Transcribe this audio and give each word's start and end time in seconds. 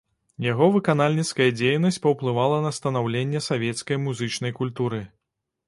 Яго 0.51 0.69
выканальніцкая 0.75 1.47
дзейнасць 1.59 1.99
паўплывала 2.07 2.57
на 2.65 2.73
станаўленне 2.79 3.45
савецкай 3.51 4.03
музычнай 4.09 4.59
культуры. 4.61 5.07